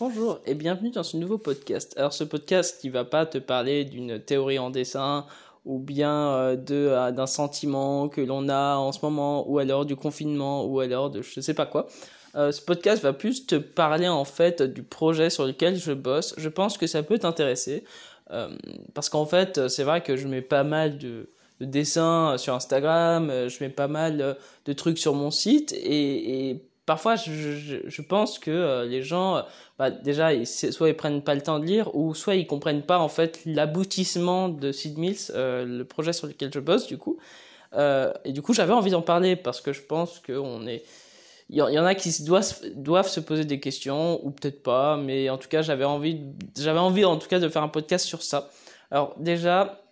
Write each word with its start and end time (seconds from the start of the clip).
Bonjour 0.00 0.40
et 0.44 0.54
bienvenue 0.54 0.90
dans 0.90 1.04
ce 1.04 1.16
nouveau 1.16 1.38
podcast. 1.38 1.94
Alors 1.96 2.12
ce 2.12 2.24
podcast 2.24 2.80
qui 2.80 2.88
va 2.88 3.04
pas 3.04 3.26
te 3.26 3.38
parler 3.38 3.84
d'une 3.84 4.18
théorie 4.18 4.58
en 4.58 4.70
dessin 4.70 5.24
ou 5.64 5.78
bien 5.78 6.30
euh, 6.30 6.56
de 6.56 6.74
euh, 6.74 7.12
d'un 7.12 7.28
sentiment 7.28 8.08
que 8.08 8.20
l'on 8.20 8.48
a 8.48 8.74
en 8.74 8.90
ce 8.90 8.98
moment 9.04 9.48
ou 9.48 9.60
alors 9.60 9.86
du 9.86 9.94
confinement 9.94 10.64
ou 10.64 10.80
alors 10.80 11.10
de 11.10 11.22
je 11.22 11.40
sais 11.40 11.54
pas 11.54 11.66
quoi. 11.66 11.86
Euh, 12.34 12.50
ce 12.50 12.60
podcast 12.60 13.04
va 13.04 13.12
plus 13.12 13.46
te 13.46 13.54
parler 13.54 14.08
en 14.08 14.24
fait 14.24 14.62
du 14.62 14.82
projet 14.82 15.30
sur 15.30 15.46
lequel 15.46 15.76
je 15.76 15.92
bosse. 15.92 16.34
Je 16.38 16.48
pense 16.48 16.76
que 16.76 16.88
ça 16.88 17.04
peut 17.04 17.20
t'intéresser 17.20 17.84
parce 18.94 19.08
qu'en 19.08 19.26
fait 19.26 19.68
c'est 19.68 19.84
vrai 19.84 20.02
que 20.02 20.16
je 20.16 20.26
mets 20.26 20.42
pas 20.42 20.64
mal 20.64 20.98
de 20.98 21.28
de 21.60 21.66
dessins 21.66 22.36
sur 22.36 22.52
Instagram, 22.52 23.30
je 23.48 23.62
mets 23.62 23.70
pas 23.70 23.86
mal 23.86 24.36
de 24.64 24.72
trucs 24.72 24.98
sur 24.98 25.14
mon 25.14 25.30
site 25.30 25.72
et 25.72 26.64
parfois 26.86 27.16
je, 27.16 28.02
pense 28.02 28.38
que 28.38 28.50
euh, 28.50 28.84
les 28.84 29.02
gens, 29.02 29.36
euh, 29.36 29.42
bah, 29.78 29.90
déjà, 29.90 30.30
soit 30.44 30.88
ils 30.88 30.96
prennent 30.96 31.22
pas 31.22 31.34
le 31.34 31.40
temps 31.40 31.58
de 31.58 31.64
lire, 31.64 31.94
ou 31.94 32.14
soit 32.14 32.34
ils 32.34 32.46
comprennent 32.46 32.82
pas 32.82 32.98
en 32.98 33.08
fait 33.08 33.40
l'aboutissement 33.46 34.48
de 34.48 34.72
Sid 34.72 34.98
Mills, 34.98 35.30
euh, 35.30 35.64
le 35.64 35.84
projet 35.84 36.12
sur 36.12 36.26
lequel 36.26 36.50
je 36.52 36.60
bosse 36.60 36.86
du 36.86 36.98
coup. 36.98 37.18
Et 38.24 38.32
du 38.32 38.40
coup, 38.40 38.54
j'avais 38.54 38.72
envie 38.72 38.92
d'en 38.92 39.02
parler 39.02 39.34
parce 39.34 39.60
que 39.60 39.72
je 39.72 39.82
pense 39.82 40.20
qu'on 40.20 40.64
est, 40.64 40.84
il 41.50 41.56
y, 41.56 41.60
en 41.60 41.84
a 41.84 41.96
qui 41.96 42.22
doivent, 42.22 42.54
doivent 42.76 43.08
se 43.08 43.18
poser 43.18 43.44
des 43.44 43.58
questions 43.58 44.24
ou 44.24 44.30
peut-être 44.30 44.62
pas, 44.62 44.96
mais 44.96 45.28
en 45.28 45.38
tout 45.38 45.48
cas, 45.48 45.60
j'avais 45.60 45.84
envie, 45.84 46.20
j'avais 46.56 46.78
envie 46.78 47.04
en 47.04 47.16
tout 47.16 47.26
cas 47.26 47.40
de 47.40 47.48
faire 47.48 47.64
un 47.64 47.68
podcast 47.68 48.06
sur 48.06 48.22
ça. 48.22 48.48
Alors 48.92 49.16
déjà, 49.18 49.82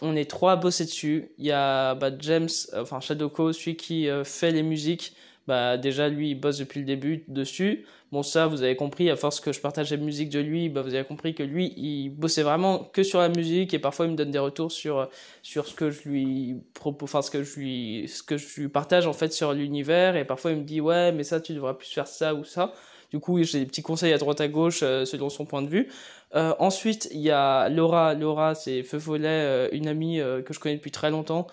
on 0.00 0.14
est 0.14 0.30
trois 0.30 0.52
à 0.52 0.56
bosser 0.56 0.84
dessus. 0.84 1.32
Il 1.36 1.46
y 1.46 1.50
a 1.50 1.96
bah, 1.96 2.10
James, 2.20 2.48
enfin 2.76 3.00
Shadowco, 3.00 3.52
celui 3.52 3.74
qui 3.74 4.08
fait 4.22 4.52
les 4.52 4.62
musiques 4.62 5.12
bah 5.46 5.76
déjà 5.76 6.08
lui 6.08 6.30
il 6.30 6.34
bosse 6.36 6.58
depuis 6.58 6.80
le 6.80 6.86
début 6.86 7.24
dessus. 7.28 7.84
Bon 8.12 8.22
ça 8.22 8.46
vous 8.46 8.62
avez 8.62 8.76
compris 8.76 9.10
à 9.10 9.16
force 9.16 9.40
que 9.40 9.52
je 9.52 9.60
partage 9.60 9.90
la 9.90 9.96
musique 9.96 10.28
de 10.30 10.40
lui, 10.40 10.68
bah 10.68 10.82
vous 10.82 10.94
avez 10.94 11.04
compris 11.04 11.34
que 11.34 11.42
lui 11.42 11.72
il 11.76 12.10
bossait 12.10 12.42
vraiment 12.42 12.84
que 12.92 13.02
sur 13.02 13.20
la 13.20 13.28
musique 13.28 13.74
et 13.74 13.78
parfois 13.78 14.06
il 14.06 14.12
me 14.12 14.16
donne 14.16 14.30
des 14.30 14.38
retours 14.38 14.70
sur 14.72 15.08
sur 15.42 15.66
ce 15.66 15.74
que 15.74 15.90
je 15.90 16.08
lui 16.08 16.56
propose 16.74 17.08
enfin 17.08 17.22
ce 17.22 17.30
que 17.30 17.42
je 17.42 17.58
lui 17.58 18.08
ce 18.08 18.22
que 18.22 18.36
je 18.36 18.60
lui 18.60 18.68
partage 18.68 19.06
en 19.06 19.12
fait 19.12 19.32
sur 19.32 19.52
l'univers 19.52 20.16
et 20.16 20.24
parfois 20.26 20.52
il 20.52 20.58
me 20.58 20.64
dit 20.64 20.80
ouais 20.80 21.12
mais 21.12 21.24
ça 21.24 21.40
tu 21.40 21.54
devrais 21.54 21.76
plus 21.76 21.88
faire 21.88 22.06
ça 22.06 22.34
ou 22.34 22.44
ça. 22.44 22.72
Du 23.12 23.20
coup, 23.20 23.42
j'ai 23.42 23.60
des 23.60 23.66
petits 23.66 23.82
conseils 23.82 24.12
à 24.14 24.18
droite 24.18 24.40
à 24.40 24.48
gauche 24.48 24.80
euh, 24.82 25.04
selon 25.04 25.28
son 25.28 25.44
point 25.44 25.60
de 25.60 25.68
vue. 25.68 25.88
Euh, 26.34 26.54
ensuite, 26.58 27.08
il 27.12 27.20
y 27.20 27.30
a 27.30 27.68
Laura. 27.68 28.14
Laura, 28.14 28.54
c'est 28.54 28.82
Feu 28.82 28.98
Follet, 28.98 29.28
euh, 29.28 29.68
une 29.72 29.86
amie 29.86 30.18
que 30.18 30.54
je 30.54 30.58
connais 30.58 30.76
depuis 30.76 30.90
très 30.90 31.10
longtemps, 31.10 31.46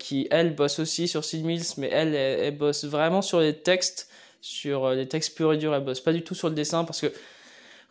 qui 0.00 0.26
elle 0.32 0.56
bosse 0.56 0.80
aussi 0.80 1.06
sur 1.06 1.24
Sid 1.24 1.44
Mills, 1.44 1.62
mais 1.76 1.88
elle, 1.92 2.14
elle, 2.16 2.56
bosse 2.56 2.84
vraiment 2.84 3.22
sur 3.22 3.38
les 3.38 3.54
textes, 3.54 4.10
sur 4.40 4.90
les 4.90 5.06
textes 5.06 5.36
purs 5.36 5.52
et 5.52 5.56
durs. 5.56 5.72
Elle 5.72 5.84
bosse 5.84 6.00
pas 6.00 6.12
du 6.12 6.22
tout 6.22 6.34
sur 6.34 6.48
le 6.48 6.56
dessin 6.56 6.84
parce 6.84 7.00
que 7.00 7.12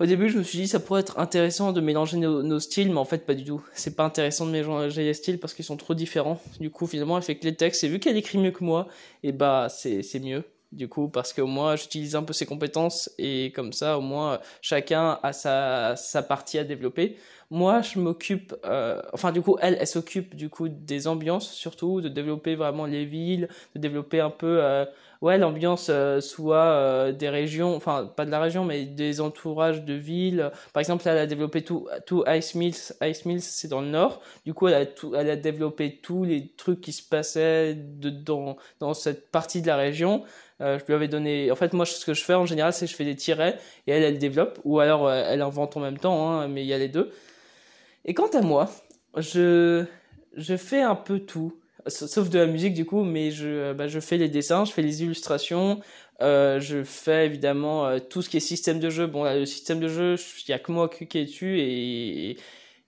au 0.02 0.06
début, 0.06 0.30
je 0.30 0.38
me 0.38 0.44
suis 0.44 0.60
dit 0.60 0.68
ça 0.68 0.82
pourrait 0.82 1.00
être 1.00 1.18
intéressant 1.18 1.72
de 1.72 1.80
mélanger 1.80 2.18
nos, 2.18 2.44
nos 2.44 2.60
styles, 2.60 2.90
mais 2.92 3.00
en 3.00 3.06
fait 3.06 3.26
pas 3.26 3.34
du 3.36 3.46
tout. 3.46 3.64
C'est 3.74 3.96
pas 3.96 4.04
intéressant 4.04 4.46
de 4.46 4.52
mélanger 4.52 5.04
les 5.04 5.14
styles 5.14 5.40
parce 5.40 5.54
qu'ils 5.54 5.66
sont 5.66 5.78
trop 5.78 5.94
différents. 5.94 6.42
Du 6.60 6.70
coup, 6.70 6.88
finalement, 6.88 7.16
elle 7.16 7.24
fait 7.24 7.38
que 7.38 7.46
les 7.46 7.56
textes. 7.56 7.86
Et 7.86 7.88
vu 7.88 8.00
qu'elle 8.00 8.18
écrit 8.18 8.38
mieux 8.38 8.52
que 8.52 8.66
moi, 8.66 8.90
et 9.24 9.32
bah 9.32 9.68
c'est 9.70 10.04
c'est 10.04 10.20
mieux 10.20 10.44
du 10.72 10.90
coup 10.90 11.08
parce 11.10 11.34
que 11.34 11.42
moi 11.42 11.76
j'utilise 11.76 12.16
un 12.16 12.24
peu 12.24 12.34
ses 12.34 12.46
compétences 12.46 13.10
et 13.18 13.52
comme 13.56 13.74
ça 13.74 13.98
au 13.98 14.02
moins 14.02 14.40
chacun 14.62 15.20
a 15.24 15.34
sa, 15.34 15.96
sa 15.96 16.24
partie 16.24 16.60
à 16.60 16.64
développer 16.64 17.18
moi 17.50 17.82
je 17.82 18.00
m'occupe 18.00 18.54
euh, 18.66 19.02
enfin 19.14 19.32
du 19.32 19.42
coup 19.42 19.58
elle 19.62 19.78
elle 19.80 19.88
s'occupe 19.88 20.36
du 20.36 20.50
coup 20.50 20.68
des 20.68 21.08
ambiances 21.08 21.52
surtout 21.52 22.02
de 22.02 22.10
développer 22.10 22.56
vraiment 22.56 22.86
les 22.86 23.06
villes 23.06 23.48
de 23.76 23.80
développer 23.80 24.20
un 24.20 24.30
peu 24.30 24.60
euh, 24.62 24.86
ouais 25.22 25.38
l'ambiance 25.38 25.88
euh, 25.90 26.20
soit 26.20 26.58
euh, 26.58 27.12
des 27.12 27.30
régions 27.30 27.76
enfin 27.76 28.06
pas 28.06 28.26
de 28.26 28.32
la 28.32 28.40
région 28.40 28.66
mais 28.66 28.86
des 28.86 29.22
entourages 29.22 29.84
de 29.84 29.94
villes 29.94 30.52
par 30.74 30.82
exemple 30.82 31.08
elle 31.08 31.18
a 31.18 31.26
développé 31.26 31.64
tout 31.64 31.88
tout 32.06 32.24
Ice 32.28 32.54
Mills 32.56 32.94
Ice 33.02 33.26
Mills 33.26 33.42
c'est 33.42 33.70
dans 33.70 33.82
le 33.82 33.88
nord 33.88 34.22
du 34.46 34.54
coup 34.54 34.68
elle 34.68 34.74
a 34.74 34.86
tout 34.86 35.16
elle 35.16 35.30
a 35.30 35.38
développé 35.38 36.00
tous 36.02 36.26
les 36.26 36.48
trucs 36.58 36.82
qui 36.82 36.92
se 36.92 37.04
passaient 37.08 37.76
de, 37.76 38.10
dans 38.10 38.94
cette 38.94 39.32
partie 39.32 39.62
de 39.62 39.68
la 39.68 39.78
région 39.78 40.24
euh, 40.62 40.80
je 40.80 40.86
lui 40.86 40.94
avais 40.94 41.08
donné. 41.08 41.52
En 41.52 41.56
fait, 41.56 41.74
moi, 41.74 41.86
ce 41.86 42.06
que 42.06 42.14
je 42.14 42.24
fais 42.24 42.34
en 42.34 42.46
général, 42.46 42.74
c'est 42.74 42.88
je 42.88 42.96
fais 42.96 43.06
des 43.06 43.16
tirets 43.16 43.58
et 43.86 43.92
elle, 43.92 44.04
elle 44.04 44.18
développe, 44.18 44.60
ou 44.64 44.80
alors 44.80 45.08
euh, 45.08 45.24
elle 45.28 45.42
invente 45.42 45.78
en 45.78 45.80
même 45.80 45.98
temps, 46.00 46.30
hein, 46.30 46.48
mais 46.48 46.64
il 46.64 46.68
y 46.68 46.74
a 46.74 46.78
les 46.78 46.88
deux. 46.90 47.12
Et 48.08 48.14
quant 48.14 48.28
à 48.28 48.42
moi, 48.42 48.70
je 49.18 49.86
je 50.36 50.56
fais 50.56 50.82
un 50.82 50.96
peu 50.96 51.20
tout, 51.20 51.60
sauf 51.88 52.30
de 52.30 52.40
la 52.40 52.46
musique 52.46 52.74
du 52.74 52.86
coup, 52.86 53.04
mais 53.04 53.32
je 53.32 53.74
bah, 53.74 53.88
je 53.88 54.00
fais 54.00 54.18
les 54.18 54.30
dessins, 54.30 54.66
je 54.66 54.72
fais 54.72 54.82
les 54.82 55.04
illustrations, 55.04 55.82
euh, 56.22 56.60
je 56.60 56.84
fais 56.84 57.26
évidemment 57.26 57.86
euh, 57.86 58.00
tout 58.00 58.22
ce 58.22 58.30
qui 58.30 58.38
est 58.38 58.40
système 58.40 58.80
de 58.80 58.90
jeu. 58.90 59.08
Bon, 59.08 59.24
le 59.24 59.46
système 59.46 59.80
de 59.80 59.88
jeu, 59.88 60.16
il 60.48 60.52
y 60.52 60.54
a 60.54 60.60
que 60.60 60.72
moi 60.72 60.90
qui 60.90 61.18
est 61.18 61.26
dessus 61.26 61.60
et, 61.60 62.38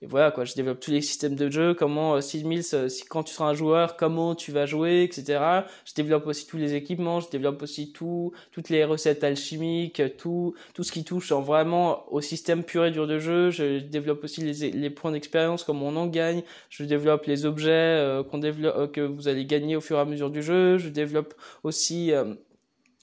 et 0.02 0.08
voilà 0.08 0.32
quoi 0.32 0.46
je 0.46 0.54
développe 0.54 0.80
tous 0.80 0.92
les 0.92 1.02
systèmes 1.02 1.36
de 1.36 1.50
jeu 1.50 1.74
comment 1.74 2.16
euh, 2.16 2.22
Sid 2.22 2.46
Mills 2.46 2.64
euh, 2.74 2.90
si, 2.90 3.06
quand 3.06 3.24
tu 3.24 3.34
seras 3.34 3.50
un 3.50 3.54
joueur 3.54 3.98
comment 3.98 4.36
tu 4.36 4.52
vas 4.52 4.66
jouer 4.66 5.04
etc 5.04 5.64
je 5.86 5.94
développe 5.94 6.28
aussi 6.28 6.48
tous 6.48 6.58
les 6.58 6.74
équipements 6.74 7.20
je 7.20 7.30
développe 7.30 7.62
aussi 7.62 7.92
tout 7.92 8.32
toutes 8.52 8.70
les 8.70 8.86
recettes 8.86 9.24
alchimiques 9.24 10.02
tout 10.18 10.54
tout 10.74 10.84
ce 10.84 10.92
qui 10.92 11.04
touche 11.04 11.32
en 11.32 11.42
vraiment 11.42 12.12
au 12.12 12.22
système 12.22 12.64
pur 12.64 12.86
et 12.86 12.92
dur 12.92 13.08
de 13.08 13.20
jeu. 13.20 13.50
Je 13.52 13.80
développe 13.80 14.24
aussi 14.24 14.42
les, 14.42 14.72
les 14.72 14.90
points 14.90 15.12
d'expérience 15.12 15.64
comment 15.64 15.88
on 15.88 15.96
en 15.96 16.08
gagne. 16.08 16.44
Je 16.70 16.84
développe 16.84 17.26
les 17.26 17.46
objets 17.46 17.72
euh, 17.72 18.24
qu'on 18.24 18.38
développe 18.38 18.76
euh, 18.78 18.88
que 18.88 19.02
vous 19.02 19.28
allez 19.28 19.46
gagner 19.46 19.76
au 19.76 19.82
fur 19.82 19.98
et 19.98 20.02
à 20.02 20.06
mesure 20.06 20.30
du 20.30 20.44
jeu. 20.44 20.78
Je 20.78 20.90
développe 20.90 21.34
aussi 21.64 22.12
euh, 22.12 22.36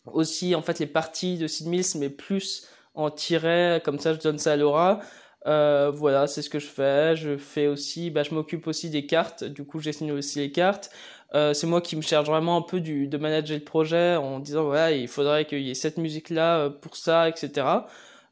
aussi 0.06 0.54
en 0.54 0.62
fait 0.62 0.78
les 0.78 0.86
parties 0.86 1.38
de 1.38 1.46
Sid 1.46 1.66
Mills 1.66 1.98
mais 1.98 2.10
plus 2.10 2.68
en 2.94 3.10
tiret. 3.10 3.82
Comme 3.84 3.98
ça 3.98 4.14
je 4.14 4.20
donne 4.20 4.38
ça 4.38 4.52
à 4.52 4.56
Laura 4.56 5.00
euh, 5.46 5.92
voilà, 5.94 6.26
c'est 6.26 6.42
ce 6.42 6.50
que 6.50 6.58
je 6.58 6.66
fais. 6.66 7.16
Je 7.16 7.36
fais 7.36 7.66
aussi, 7.68 8.10
bah, 8.10 8.22
je 8.22 8.34
m'occupe 8.34 8.66
aussi 8.66 8.90
des 8.90 9.06
cartes. 9.06 9.44
Du 9.44 9.64
coup, 9.64 9.80
signé 9.80 10.12
aussi 10.12 10.40
les 10.40 10.50
cartes. 10.50 10.90
Euh, 11.34 11.54
c'est 11.54 11.66
moi 11.66 11.80
qui 11.80 11.96
me 11.96 12.02
charge 12.02 12.26
vraiment 12.28 12.56
un 12.56 12.62
peu 12.62 12.80
de 12.80 13.16
manager 13.16 13.56
le 13.58 13.64
projet 13.64 14.16
en 14.16 14.38
disant 14.38 14.64
voilà, 14.64 14.92
il 14.92 15.08
faudrait 15.08 15.44
qu'il 15.44 15.62
y 15.62 15.70
ait 15.70 15.74
cette 15.74 15.98
musique 15.98 16.30
là 16.30 16.58
euh, 16.58 16.70
pour 16.70 16.96
ça, 16.96 17.28
etc. 17.28 17.66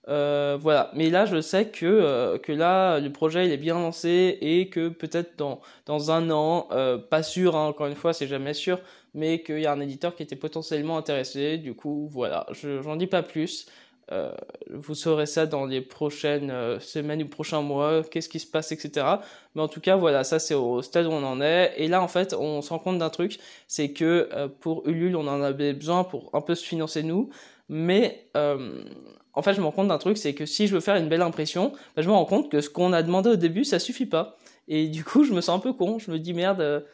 Voilà. 0.07 0.91
Mais 0.95 1.11
là, 1.11 1.27
je 1.27 1.41
sais 1.41 1.69
que 1.71 2.37
que 2.39 2.53
là, 2.53 3.01
le 3.01 3.11
projet 3.13 3.47
il 3.47 3.53
est 3.53 3.57
bien 3.57 3.75
lancé 3.75 4.39
et 4.41 4.69
que 4.69 4.89
peut-être 4.89 5.39
dans 5.39 5.61
dans 5.87 6.11
un 6.11 6.31
an, 6.31 6.69
pas 7.11 7.23
sûr, 7.23 7.57
hein, 7.57 7.67
encore 7.67 7.87
une 7.87 7.95
fois, 7.95 8.13
c'est 8.13 8.27
jamais 8.27 8.55
sûr, 8.55 8.81
mais 9.15 9.43
qu'il 9.43 9.61
y 9.61 9.67
a 9.67 9.73
un 9.73 9.81
éditeur 9.81 10.15
qui 10.15 10.23
était 10.23 10.37
potentiellement 10.37 10.99
intéressé. 10.99 11.59
Du 11.59 11.75
coup, 11.75 12.09
voilà. 12.11 12.47
Je 12.53 12.83
j'en 12.83 12.97
dis 12.97 13.07
pas 13.07 13.23
plus. 13.23 13.67
Euh, 14.13 14.33
vous 14.71 14.95
saurez 14.95 15.27
ça 15.27 15.47
dans 15.47 15.65
les 15.65 15.81
prochaines 15.81 16.51
euh, 16.51 16.79
semaines 16.79 17.23
ou 17.23 17.29
prochains 17.29 17.63
mois, 17.63 18.03
qu'est-ce 18.03 18.29
qui 18.29 18.39
se 18.39 18.47
passe, 18.47 18.73
etc. 18.73 19.07
Mais 19.55 19.63
en 19.63 19.69
tout 19.69 19.81
cas, 19.81 19.97
voilà, 19.97 20.25
ça 20.25 20.39
c'est 20.39 20.55
au 20.55 20.83
stade 20.83 21.07
où 21.07 21.11
on 21.11 21.25
en 21.25 21.41
est. 21.41 21.75
Et 21.77 21.89
là, 21.89 22.03
en 22.03 22.09
fait, 22.09 22.35
on 22.35 22.61
se 22.63 22.71
rend 22.71 22.79
compte 22.79 22.99
d'un 22.99 23.11
truc, 23.11 23.39
c'est 23.67 23.93
que 23.93 24.29
euh, 24.33 24.49
pour 24.49 24.87
Ulule, 24.87 25.17
on 25.17 25.27
en 25.27 25.43
avait 25.43 25.73
besoin 25.73 26.05
pour 26.05 26.31
un 26.35 26.41
peu 26.41 26.55
se 26.55 26.65
financer 26.65 27.03
nous. 27.03 27.31
Mais 27.71 28.29
en 28.35 29.43
fait, 29.43 29.55
je 29.55 29.61
me 29.61 29.65
rends 29.65 29.73
compte 29.73 29.89
d'un 29.89 29.99
truc, 29.99 30.19
c'est 30.19 30.35
que 30.35 30.45
si 30.45 30.67
je 30.67 30.75
veux 30.75 30.81
faire 30.81 30.97
une 30.97 31.09
belle 31.09 31.23
impression, 31.23 31.73
bah, 31.97 32.03
je 32.03 32.09
me 32.09 32.13
rends 32.15 32.27
compte 32.27 32.51
que 32.51 32.61
ce 32.61 32.69
qu'on 32.69 32.93
a 32.93 33.03
demandé 33.03 33.31
au 33.31 33.37
début, 33.37 33.65
ça 33.65 33.79
suffit 33.79 34.07
pas. 34.07 34.37
Et 34.69 34.89
du 34.89 35.03
coup, 35.03 35.25
je 35.25 35.33
me 35.33 35.41
sens 35.41 35.57
un 35.57 35.61
peu 35.61 35.73
con. 35.73 35.99
Je 35.99 36.11
me 36.11 36.19
dis 36.19 36.35
merde. 36.35 36.85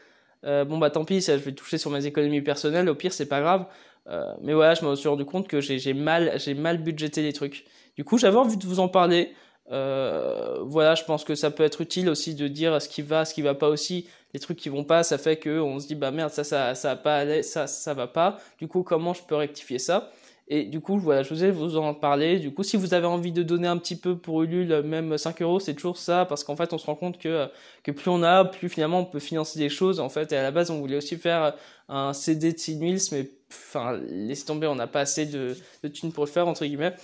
Bon 0.42 0.78
bah 0.78 0.90
tant 0.90 1.04
pis, 1.04 1.22
ça, 1.22 1.36
je 1.36 1.42
vais 1.42 1.52
toucher 1.52 1.78
sur 1.78 1.90
mes 1.90 2.06
économies 2.06 2.42
personnelles. 2.42 2.88
Au 2.88 2.94
pire, 2.94 3.12
c'est 3.12 3.28
pas 3.28 3.40
grave. 3.40 3.66
Euh, 4.08 4.34
mais 4.42 4.54
voilà, 4.54 4.74
je 4.74 4.84
me 4.84 4.94
suis 4.96 5.08
rendu 5.08 5.24
compte 5.24 5.48
que 5.48 5.60
j'ai 5.60 5.94
mal, 5.94 6.32
j'ai 6.36 6.54
mal 6.54 6.78
budgété 6.78 7.22
les 7.22 7.32
trucs. 7.32 7.64
Du 7.96 8.04
coup, 8.04 8.18
j'avais 8.18 8.36
envie 8.36 8.56
de 8.56 8.66
vous 8.66 8.80
en 8.80 8.88
parler. 8.88 9.34
Euh, 9.70 10.58
voilà, 10.62 10.94
je 10.96 11.04
pense 11.04 11.22
que 11.24 11.34
ça 11.34 11.50
peut 11.50 11.62
être 11.62 11.80
utile 11.80 12.08
aussi 12.08 12.34
de 12.34 12.48
dire 12.48 12.82
ce 12.82 12.88
qui 12.88 13.02
va, 13.02 13.24
ce 13.24 13.34
qui 13.34 13.42
va 13.42 13.54
pas 13.54 13.68
aussi. 13.68 14.08
Les 14.34 14.40
trucs 14.40 14.58
qui 14.58 14.68
vont 14.68 14.84
pas, 14.84 15.02
ça 15.02 15.18
fait 15.18 15.36
que 15.36 15.60
on 15.60 15.78
se 15.78 15.86
dit 15.86 15.94
bah 15.94 16.10
merde, 16.10 16.30
ça, 16.30 16.44
ça, 16.44 16.74
ça 16.74 16.90
va 16.90 16.96
pas 16.96 17.42
ça, 17.42 17.66
ça 17.66 17.94
va 17.94 18.06
pas. 18.06 18.38
Du 18.58 18.68
coup, 18.68 18.82
comment 18.82 19.14
je 19.14 19.22
peux 19.22 19.34
rectifier 19.36 19.78
ça? 19.78 20.10
Et 20.53 20.65
du 20.65 20.81
coup, 20.81 20.99
voilà, 20.99 21.22
je 21.22 21.33
vous 21.33 21.44
ai 21.44 21.53
vous 21.53 21.77
en 21.77 21.94
parler. 21.94 22.41
Du 22.41 22.53
coup, 22.53 22.65
si 22.65 22.77
vous 22.77 22.93
avez 22.93 23.06
envie 23.06 23.31
de 23.31 23.44
donner 23.44 23.69
un 23.69 23.76
petit 23.76 23.94
peu 23.94 24.19
pour 24.19 24.43
Ulule, 24.43 24.82
même 24.82 25.17
5 25.17 25.43
euros, 25.43 25.61
c'est 25.61 25.75
toujours 25.75 25.97
ça, 25.97 26.25
parce 26.25 26.43
qu'en 26.43 26.56
fait, 26.56 26.73
on 26.73 26.79
se 26.79 26.87
rend 26.87 26.97
compte 26.97 27.19
que 27.19 27.49
que 27.85 27.93
plus 27.93 28.11
on 28.11 28.25
a, 28.25 28.44
plus 28.44 28.69
finalement 28.69 28.99
on 29.00 29.05
peut 29.05 29.20
financer 29.20 29.61
des 29.61 29.69
choses. 29.69 30.00
En 30.00 30.08
fait, 30.08 30.32
et 30.32 30.37
à 30.37 30.43
la 30.43 30.50
base, 30.50 30.73
on 30.73 30.81
voulait 30.81 30.97
aussi 30.97 31.17
faire 31.17 31.55
un 31.88 32.12
CD 32.12 32.52
de 32.52 32.58
6000, 32.58 32.99
mais 33.12 33.31
enfin, 33.49 33.97
laisse 34.08 34.44
tomber, 34.44 34.67
on 34.67 34.75
n'a 34.75 34.88
pas 34.88 35.00
assez 35.00 35.25
de, 35.26 35.56
de 35.85 35.88
thunes 35.88 36.12
pour 36.12 36.25
le 36.25 36.31
faire, 36.31 36.49
entre 36.49 36.64
guillemets. 36.67 36.94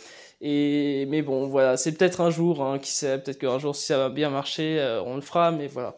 Et, 0.41 1.07
mais 1.09 1.23
bon, 1.23 1.47
voilà, 1.47 1.77
c'est 1.77 1.93
peut-être 1.93 2.21
un 2.21 2.31
jour, 2.31 2.63
hein, 2.63 2.79
qui 2.79 2.91
sait, 2.91 3.19
peut-être 3.19 3.39
qu'un 3.39 3.59
jour, 3.59 3.75
si 3.75 3.87
ça 3.87 3.97
va 3.97 4.09
bien 4.11 4.29
marcher, 4.29 4.79
euh, 4.81 5.03
on 5.03 5.15
le 5.15 5.23
fera, 5.23 5.51
mais 5.51 5.67
voilà. 5.67 5.97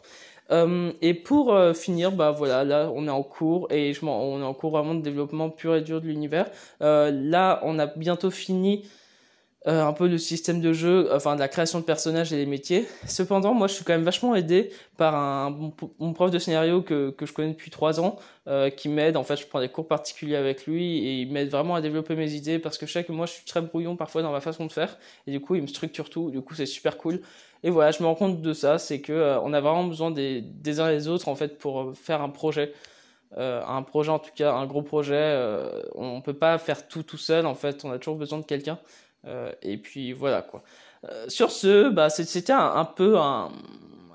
Euh, 0.51 0.91
et 1.01 1.13
pour 1.13 1.53
euh, 1.53 1.73
finir, 1.73 2.11
bah 2.11 2.31
voilà, 2.31 2.63
là 2.63 2.91
on 2.93 3.07
est 3.07 3.11
en 3.11 3.23
cours 3.23 3.67
et 3.71 3.93
je 3.93 4.03
on 4.05 4.39
est 4.41 4.43
en 4.43 4.53
cours 4.53 4.71
vraiment 4.71 4.95
de 4.95 5.01
développement 5.01 5.49
pur 5.49 5.75
et 5.75 5.81
dur 5.81 6.01
de 6.01 6.07
l'univers. 6.07 6.49
Euh, 6.81 7.11
là, 7.11 7.59
on 7.63 7.77
a 7.79 7.85
bientôt 7.87 8.31
fini 8.31 8.85
euh, 9.67 9.83
un 9.83 9.91
peu 9.91 10.07
le 10.07 10.17
système 10.17 10.61
de 10.61 10.71
jeu, 10.71 11.09
enfin 11.13 11.35
de 11.35 11.39
la 11.41 11.49
création 11.49 11.79
de 11.79 11.83
personnages 11.83 12.31
et 12.31 12.37
des 12.37 12.45
métiers. 12.45 12.87
Cependant, 13.05 13.53
moi, 13.53 13.67
je 13.67 13.73
suis 13.73 13.83
quand 13.83 13.93
même 13.93 14.03
vachement 14.03 14.33
aidé 14.35 14.71
par 14.95 15.15
un 15.15 15.49
mon, 15.99 16.13
prof 16.13 16.31
de 16.31 16.39
scénario 16.39 16.81
que, 16.81 17.09
que 17.09 17.25
je 17.25 17.33
connais 17.33 17.51
depuis 17.51 17.69
trois 17.69 17.99
ans, 17.99 18.17
euh, 18.47 18.69
qui 18.69 18.87
m'aide. 18.87 19.17
En 19.17 19.23
fait, 19.23 19.35
je 19.35 19.45
prends 19.45 19.59
des 19.59 19.67
cours 19.67 19.87
particuliers 19.87 20.37
avec 20.37 20.65
lui 20.65 20.99
et 21.05 21.21
il 21.21 21.31
m'aide 21.31 21.49
vraiment 21.49 21.75
à 21.75 21.81
développer 21.81 22.15
mes 22.15 22.31
idées 22.33 22.57
parce 22.57 22.77
que 22.77 22.85
je 22.85 22.93
sais 22.93 23.03
que 23.03 23.11
moi, 23.11 23.25
je 23.25 23.33
suis 23.33 23.45
très 23.45 23.61
brouillon 23.61 23.97
parfois 23.97 24.21
dans 24.21 24.31
ma 24.31 24.41
façon 24.41 24.65
de 24.65 24.71
faire 24.71 24.97
et 25.27 25.31
du 25.31 25.41
coup, 25.41 25.55
il 25.55 25.61
me 25.61 25.67
structure 25.67 26.09
tout. 26.09 26.31
Du 26.31 26.41
coup, 26.41 26.55
c'est 26.55 26.65
super 26.65 26.97
cool. 26.97 27.21
Et 27.63 27.69
voilà, 27.69 27.91
je 27.91 28.01
me 28.01 28.07
rends 28.07 28.15
compte 28.15 28.41
de 28.41 28.53
ça, 28.53 28.77
c'est 28.77 29.01
que 29.01 29.11
euh, 29.11 29.41
on 29.41 29.51
a 29.51 29.59
vraiment 29.59 29.83
besoin 29.83 30.11
des, 30.11 30.41
des 30.41 30.79
uns 30.79 30.89
et 30.89 30.95
des 30.95 31.07
autres 31.09 31.27
en 31.27 31.35
fait 31.35 31.57
pour 31.57 31.93
faire 31.97 32.21
un 32.21 32.29
projet. 32.29 32.73
Euh, 33.37 33.61
un 33.67 33.83
projet 33.83 34.09
en 34.09 34.19
tout 34.19 34.31
cas, 34.33 34.53
un 34.53 34.65
gros 34.65 34.81
projet, 34.81 35.13
euh, 35.15 35.83
on 35.93 36.19
peut 36.21 36.33
pas 36.33 36.57
faire 36.57 36.87
tout 36.87 37.03
tout 37.03 37.17
seul 37.17 37.45
en 37.45 37.53
fait, 37.53 37.85
on 37.85 37.91
a 37.91 37.99
toujours 37.99 38.15
besoin 38.15 38.39
de 38.39 38.45
quelqu'un. 38.45 38.79
Euh, 39.25 39.51
et 39.61 39.77
puis 39.77 40.13
voilà 40.13 40.41
quoi. 40.41 40.63
Euh, 41.09 41.25
sur 41.27 41.51
ce, 41.51 41.89
bah, 41.89 42.09
c'était 42.09 42.51
un, 42.51 42.85
peu 42.85 43.17
un, 43.17 43.49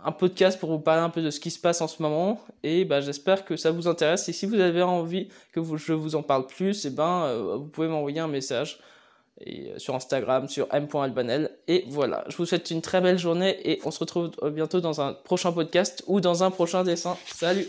un, 0.05 0.13
podcast 0.13 0.59
pour 0.59 0.71
vous 0.71 0.79
parler 0.79 1.03
un 1.03 1.11
peu 1.11 1.23
de 1.23 1.31
ce 1.31 1.41
qui 1.41 1.51
se 1.51 1.59
passe 1.59 1.81
en 1.81 1.89
ce 1.89 2.03
moment. 2.03 2.41
Et 2.63 2.85
bah, 2.85 3.01
j'espère 3.01 3.45
que 3.45 3.57
ça 3.57 3.71
vous 3.71 3.89
intéresse. 3.89 4.29
Et 4.29 4.33
si 4.33 4.47
vous 4.47 4.61
avez 4.61 4.83
envie 4.83 5.29
que 5.53 5.63
je 5.77 5.93
vous 5.93 6.15
en 6.15 6.23
parle 6.23 6.47
plus, 6.47 6.85
et 6.85 6.89
eh 6.89 6.91
ben, 6.91 7.25
euh, 7.25 7.57
vous 7.57 7.67
pouvez 7.67 7.89
m'envoyer 7.89 8.21
un 8.21 8.29
message 8.29 8.81
et 9.41 9.73
sur 9.79 9.97
Instagram 9.97 10.49
sur 10.49 10.69
m.albanel 10.73 11.51
et 11.67 11.85
voilà 11.89 12.25
je 12.29 12.37
vous 12.37 12.47
souhaite 12.47 12.71
une 12.71 12.81
très 12.81 13.01
belle 13.01 13.19
journée 13.19 13.59
et 13.69 13.81
on 13.85 13.91
se 13.91 13.99
retrouve 13.99 14.31
bientôt 14.53 14.81
dans 14.81 15.01
un 15.01 15.13
prochain 15.13 15.51
podcast 15.51 16.05
ou 16.07 16.21
dans 16.21 16.45
un 16.45 16.53
prochain 16.53 16.85
dessin 16.85 17.17
salut 17.27 17.67